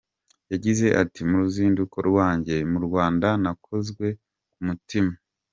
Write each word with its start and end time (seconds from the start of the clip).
Yagize 0.51 0.87
ati 1.01 1.19
“Mu 1.29 1.35
ruzinduko 1.41 1.97
rwanjye 2.09 2.55
mu 2.71 2.79
Rwanda, 2.87 3.27
nakozwe 3.43 4.05
ku 4.51 4.59
mutima. 4.67 5.13